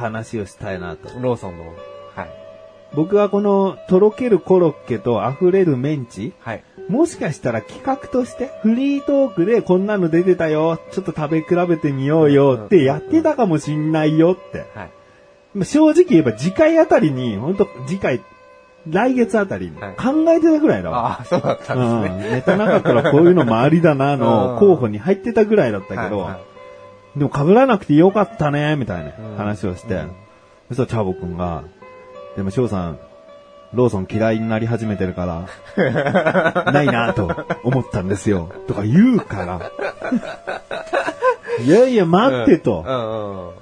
[0.00, 1.10] 話をしたいなと。
[1.20, 1.64] ローソンの。
[2.16, 2.30] はい。
[2.94, 6.64] 僕はこの、とろけるコロッケと溢れるメンチ、はい。
[6.88, 14.66] もしかしたら企画として、フリートークでこんなの出てたよ、ちょっと食べ比べてみようよってやってたかもしんないよって。
[14.74, 14.90] はい。
[15.54, 18.20] まあ正直言えば次回あたりに、本当次回、
[18.88, 21.18] 来月あたりにはい考えてたぐらいだわ。
[21.18, 22.26] ああ、そうだったんですね。
[22.26, 22.32] うん。
[22.32, 26.49] ネタなかったらこういうのもありだなうんの候補に入ってたぐらいだったけど、はいはい
[27.16, 30.12] でも被らなくてよかったね、みたいなうん話をして、うん
[30.68, 31.64] そしたらチャボくんが、
[32.36, 33.00] でも翔さん、
[33.74, 39.60] ローソン嫌いになり始めてるから、 ないなと思ったんですよ、とか言うから。
[41.64, 43.54] いやいや、待ってと。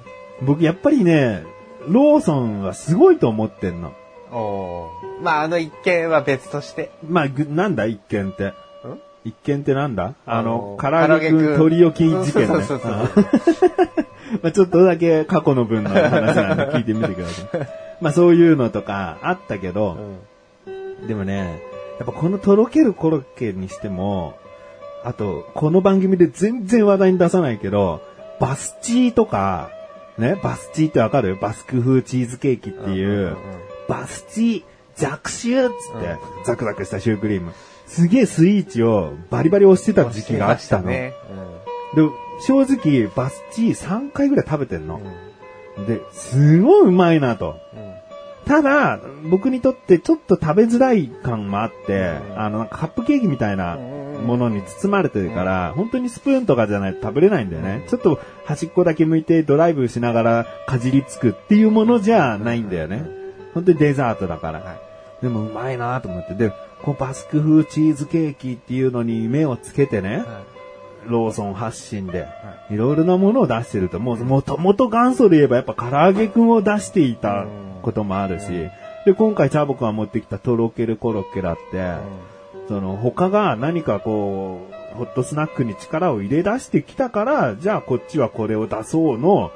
[0.43, 1.43] 僕やっぱりね、
[1.87, 3.91] ローソンはすごいと思ってんの。
[5.23, 6.91] まあ、あの一件は別として。
[7.07, 8.53] まあ、ぐなんだ一見って。
[9.25, 10.13] 一見ってなんだ？
[10.25, 11.57] あの、唐揚げくん。
[11.57, 12.47] 取り置き事件ね。
[12.47, 12.91] そうそうそう
[14.43, 17.67] まあちょっとだけ過去の分の話なんで聞いてみてください。
[18.01, 19.97] まあそういうのとかあったけど、
[21.07, 21.61] でもね、
[21.99, 24.35] やっぱこのとろけるコロッケにしても、
[25.03, 28.01] あと、この番組で全然話題に出さないけど、
[28.39, 29.69] バスチーとか、
[30.17, 31.37] ね、バスチーってわかる？
[31.41, 33.35] バスク風チーズケーキっていう、うんうんうん
[33.89, 36.15] バスチー、弱臭っつって、
[36.45, 37.53] ザクザクしたシュークリーム。
[37.89, 40.89] すげえスイーチをバリバリ押してた時期があったの。
[40.89, 41.13] ね。
[41.95, 42.03] で、
[42.45, 45.01] 正直、バスチー3回ぐらい食べてんの
[45.77, 45.81] う。
[45.81, 47.57] んで、すごいうまいなと。
[47.73, 47.89] うん
[48.45, 57.85] ただ、僕にとってちょっと食べづらい感もあって、うんあの、カップケーキみたいなものに包まれてるから、本当にスプーンとかじゃないと食べれないんだよね。
[57.87, 63.05] ちょっと端っこだけ向いてドライブしながらかじりつくっていうものじゃないんだよね。
[63.53, 64.61] 本当にデザートだから。
[64.61, 64.89] はい
[65.21, 66.33] でもうまいなと思って。
[66.33, 66.53] で、
[66.83, 70.23] こうバスク風チーズケーキっていうのに目をつけてね、
[71.07, 72.27] ローソン発信で、
[72.69, 72.77] い。
[72.77, 77.45] ろいろなものを出してると、もう、もともと元祖で言えばやっぱ唐揚げくんを出していた
[77.81, 78.45] こともあるし、
[79.05, 81.95] で、今回チャボくんが持ってきたとろけるコロッケだって、
[82.67, 89.51] その他が何かこう、ホットスナックに力を入れ出してきたから、じゃあこっちはこれを出そうの、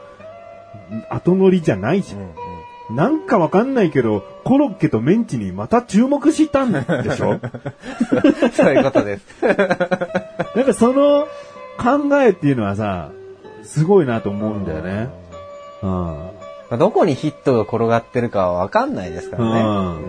[1.09, 2.42] 後乗りじゃないじゃん。
[2.89, 7.39] うんうんなんかわかんないけど、コロッケとメンチにまた注目したんでしょ？
[8.53, 9.25] そういうことです。
[9.47, 9.57] なん
[10.65, 11.27] かその
[11.77, 13.09] 考えっていうのはさ、
[13.63, 15.07] すごいなと思うんだよね。
[15.81, 15.89] うん。
[15.89, 16.31] ま
[16.71, 19.61] あどこにヒットが転がってるかはわかんないですからね。
[19.61, 20.01] うん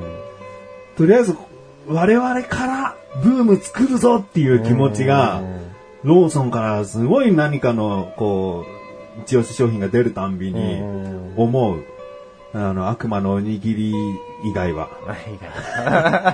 [0.96, 1.36] とりあえず、
[1.88, 5.42] 我々からブーム作るぞっていう気持ちが、
[6.02, 8.64] ローソンからすごい何かの、こ
[9.18, 11.84] う、一押し商品が出るたんびにうん思う。
[12.54, 13.92] あの、悪魔のおにぎり
[14.44, 14.88] 以外は。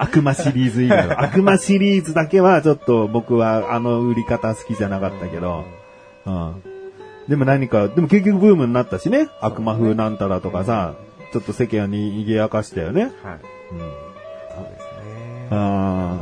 [0.03, 1.23] 悪魔シリーズ以外は。
[1.25, 5.65] 悪魔シリーズだけはちょっと僕はあの売り方好きじゃなかったけど。
[6.27, 6.63] うん。
[7.27, 9.29] でも何か、でも結局ブームになったしね。
[9.41, 10.93] 悪魔風なんたらとかさ、
[11.33, 13.05] ちょっと世間に賑やかしたよね。
[13.05, 13.13] はい。
[13.13, 13.79] うん。
[13.79, 15.49] そうですね。
[15.53, 16.19] あ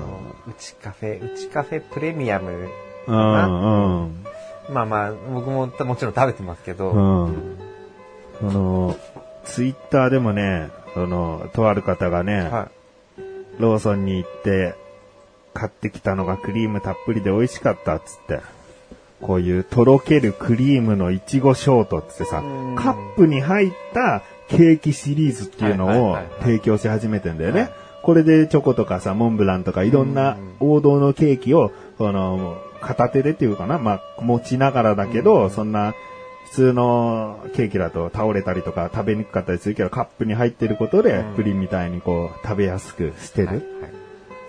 [0.47, 2.69] うちカフェ、うちカフェプレミアム。
[3.09, 3.47] あ。
[3.47, 4.25] うん、うん。
[4.73, 6.91] まあまあ、僕ももちろん食べてますけど。
[6.91, 6.99] う
[7.31, 7.59] ん。
[8.41, 8.97] あの、
[9.49, 12.71] ツイッターでもね、その、とある方がね、は
[13.59, 14.75] ローソンに行って、
[15.55, 18.41] 買ってきたのがクリームたっぷりで美味しかったっつって。
[19.21, 27.61] こういうとろけるクリームのいちごショートっつってさうん、カップに入ったケーキシリーズっていうのを提供し始めてんだよね。
[27.63, 27.71] はい。
[28.03, 35.95] これでチョコとかさ、モンブランとかいろんな王道のケーキを、この、片手でっていうかな、まあ、持ちながらだけど、そんな、
[36.51, 43.47] 普通のケーキだと倒れたりとか食べにくかったりするけど、カップに入ってることでうん、プリンみたいにこう、食べやすくしてい。
[43.47, 43.51] る。
[43.81, 43.99] はい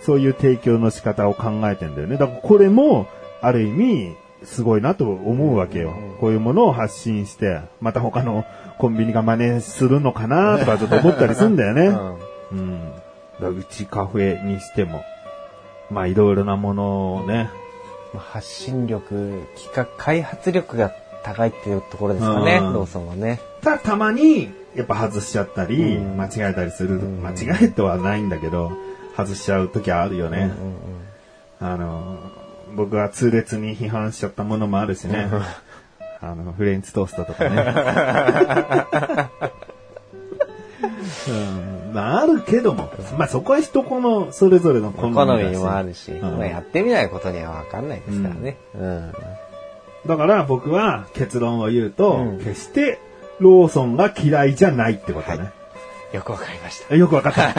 [0.00, 2.16] そういう提供の仕方を考えてんだよね。
[2.16, 3.06] だからこれも、
[3.42, 6.18] ある意味、すごいなと思うわけようん。
[6.18, 8.44] こういうものを発信して、また他の
[8.78, 11.86] コンビニが真似するのかなとかちょっと思ったりするんだよね。
[11.86, 12.18] うん
[12.52, 12.94] うん。
[12.94, 13.02] だか
[13.40, 15.04] らうちカフェにしても、
[15.90, 17.50] まあいろいろなものをね、
[18.14, 20.92] まあ発信力、企画、開発力が
[21.24, 23.40] 高いっていうところですかね、うんローソンはね。
[23.62, 26.96] たたまに、やっぱ外しちゃったり、うん間違えたりする。
[26.96, 28.72] うん間違えとはないんだけど、
[29.16, 30.38] 外しちゃう時はあるよね。
[30.60, 30.76] うんうん
[31.62, 32.18] あの、
[32.74, 35.28] 僕は痛烈に批判しちゃったものもあるしね。
[36.22, 37.50] あの、フレンチトーストとかね。
[41.28, 41.32] う
[41.90, 48.56] ん、まあ、あるけども、まあそこは人この、それぞれの好うんみ好みもあるし、うんまあやってみないことにはわかんないですからね。
[48.74, 49.12] うん。
[50.06, 52.98] だから僕は結論を言うと、うん決して
[53.38, 55.50] ローソンが嫌いじゃないってことね。
[56.12, 56.96] よくわかりました。
[56.96, 57.52] よくわかった。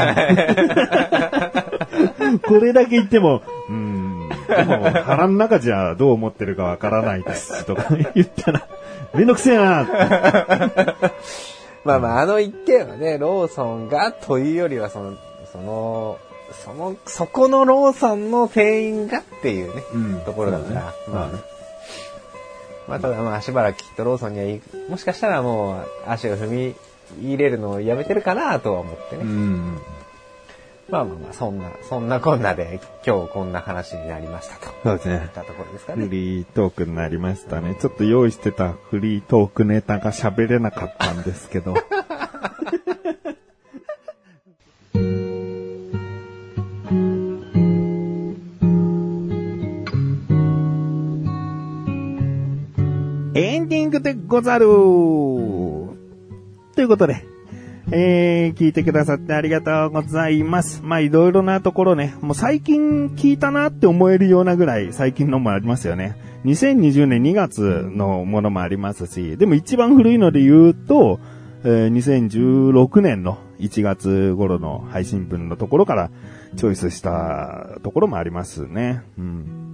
[2.47, 8.67] これだけ言っても、うーん、でも腹の中じゃどう思ってるかわからないですとか言ったら、
[9.13, 9.87] めんどくせえな
[11.83, 15.13] まあまあ、あの一点はね、ローソンがというよりは、その、
[15.51, 16.17] その、
[16.51, 21.39] その、そこのローソンの店員がっていうね、うんところだから、まあね。
[22.91, 26.75] まあ、ただまあ、しばらくきっとローソンにはいもしかしたらもう、足を踏み
[27.21, 29.23] 入れるのをやめてるかなとは思ってね。
[29.23, 29.77] うん。
[30.89, 34.73] まあまあまあ、そんな、そんなこんなで、今日こんな話になりましたと。
[34.83, 35.29] そうですねいっ。
[35.29, 36.09] たところですかフね。
[36.09, 37.77] リートークになりましたね。
[37.79, 41.75] ちょっと用意してたフリートークネタが喋れなかったんですけど。
[53.33, 54.81] エンディングでござると
[56.77, 57.25] いうことで、
[57.91, 60.81] えー、聞いてくださってありがとうございます。
[60.83, 66.17] まあ、いろいろなところね、もう最近聞いたなって思えるようなぐらい最近のもありますよね。
[66.43, 71.21] 2020年2月のものもありますし、でも一番古いので言うと、
[71.63, 76.11] えー2016年の1月頃の配信分のところから
[76.57, 79.03] チョイスしたところもありますね。
[79.17, 79.70] うん。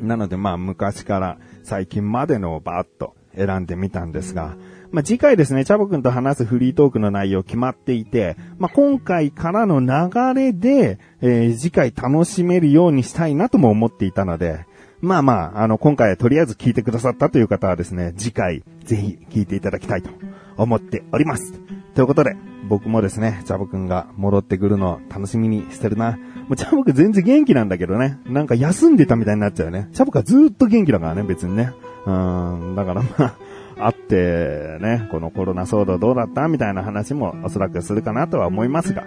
[0.00, 4.56] なのでまあ昔から最近までのをバーッと選んでみたんですが、
[4.90, 14.66] まあ次回ですね、チャボくんと話すフリートークの内容決まっていて、まあ今回からの流れで、えー次回楽しめるようにしたいなとも思っていたので、
[15.00, 20.10] まあまあ、あの今回とりあえず聞いてくださったという方はですね、次回ぜひ聞いていただきたいと
[20.56, 21.52] 思っております。
[21.94, 22.36] ということで、
[22.68, 26.18] 僕もですね、チャボくんが戻ってくるのを楽しみにしてるな。
[26.48, 28.18] もうチャボくん全然元気なんだけどね。
[28.26, 29.88] なんか休んでたみたいになっちゃうね。
[29.92, 31.72] チャボくんずっと元気だからね、別にね。
[32.04, 33.34] うーん、だからまあ、
[33.78, 39.06] 会ってね、このコロナ騒動どうだったみたいな話もおそらくするかなとは思いますが、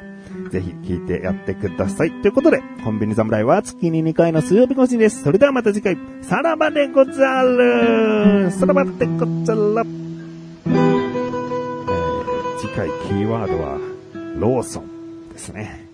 [0.51, 2.11] ぜひ聞いてやってください。
[2.21, 5.23] ということで、コンビニ侍は月に2回の水曜日更新です。
[5.23, 10.08] それではまた次回、さらばでござるさらばでござる
[12.61, 13.77] 次回キーワードは、
[14.35, 15.88] ローソンですね。